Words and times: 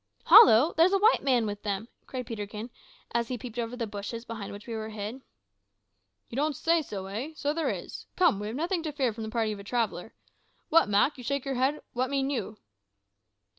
"Hollo! 0.23 0.73
there's 0.77 0.93
a 0.93 0.97
white 0.97 1.21
man 1.21 1.45
with 1.45 1.61
them," 1.61 1.87
cried 2.07 2.25
Peterkin, 2.25 2.71
as 3.11 3.27
he 3.27 3.37
peeped 3.37 3.59
over 3.59 3.75
the 3.77 3.85
bushes 3.85 4.25
behind 4.25 4.51
which 4.51 4.65
we 4.65 4.73
were 4.75 4.89
hid. 4.89 5.21
"You 6.27 6.35
don't 6.35 6.55
say 6.55 6.81
so, 6.81 7.05
eh? 7.05 7.33
So 7.35 7.53
there 7.53 7.69
is. 7.69 8.07
Come; 8.15 8.39
we 8.39 8.47
have 8.47 8.55
nothing 8.55 8.81
to 8.81 8.91
fear 8.91 9.13
from 9.13 9.23
the 9.25 9.29
party 9.29 9.51
of 9.51 9.59
a 9.59 9.63
traveller. 9.63 10.15
What, 10.69 10.89
Mak, 10.89 11.19
you 11.19 11.23
shake 11.23 11.45
your 11.45 11.53
head! 11.53 11.81
What 11.93 12.09
mean 12.09 12.31
you?" 12.31 12.57